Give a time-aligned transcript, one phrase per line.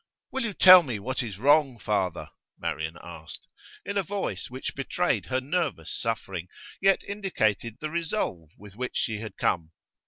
[0.31, 3.47] 'Will you tell me what is wrong, father?' Marian asked,
[3.85, 6.47] in a voice which betrayed her nervous suffering,
[6.81, 9.73] yet indicated the resolve with which she had come.